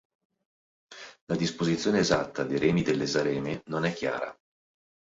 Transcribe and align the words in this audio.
La 1.27 1.35
disposizione 1.37 1.99
esatta 1.99 2.43
dei 2.43 2.57
remi 2.57 2.81
dell'esareme 2.81 3.61
non 3.67 3.85
è 3.85 3.93
chiara. 3.93 4.35